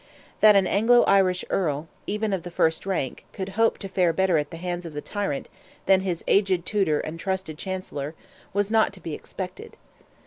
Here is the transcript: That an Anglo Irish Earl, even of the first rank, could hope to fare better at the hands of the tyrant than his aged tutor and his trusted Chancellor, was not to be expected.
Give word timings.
That 0.39 0.55
an 0.55 0.65
Anglo 0.65 1.03
Irish 1.03 1.45
Earl, 1.51 1.87
even 2.07 2.33
of 2.33 2.41
the 2.41 2.49
first 2.49 2.87
rank, 2.87 3.23
could 3.33 3.49
hope 3.49 3.77
to 3.77 3.87
fare 3.87 4.11
better 4.11 4.39
at 4.39 4.49
the 4.49 4.57
hands 4.57 4.83
of 4.83 4.93
the 4.93 4.99
tyrant 5.01 5.47
than 5.85 5.99
his 5.99 6.23
aged 6.27 6.65
tutor 6.65 6.99
and 7.01 7.19
his 7.19 7.23
trusted 7.23 7.59
Chancellor, 7.59 8.15
was 8.51 8.71
not 8.71 8.93
to 8.93 8.99
be 8.99 9.13
expected. 9.13 9.77